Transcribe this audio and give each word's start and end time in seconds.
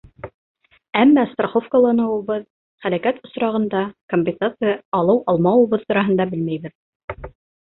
Әммә 1.01 1.25
страховкаланыуыбыҙ, 1.33 2.47
һәләкәт 2.85 3.21
осрағында 3.29 3.83
компенсация 4.15 4.75
алыу-алмауыбыҙ 5.01 5.85
тураһында 5.93 6.29
белмәйбеҙ... 6.33 6.79